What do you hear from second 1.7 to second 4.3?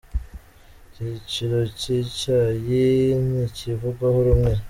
cy’icyayi ntikivugwaho